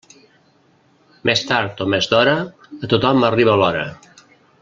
Més 1.29 1.43
tard 1.51 1.83
o 1.85 1.87
més 1.95 2.09
d'hora, 2.13 2.35
a 2.87 2.91
tothom 2.95 3.27
arriba 3.31 3.57
l'hora. 3.63 3.85